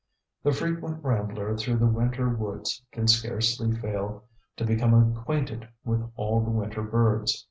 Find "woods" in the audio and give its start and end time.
2.27-2.81